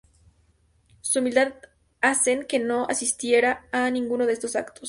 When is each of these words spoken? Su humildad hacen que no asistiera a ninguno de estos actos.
Su 1.01 1.19
humildad 1.19 1.53
hacen 2.01 2.45
que 2.47 2.57
no 2.57 2.87
asistiera 2.89 3.67
a 3.71 3.91
ninguno 3.91 4.25
de 4.25 4.33
estos 4.33 4.55
actos. 4.55 4.79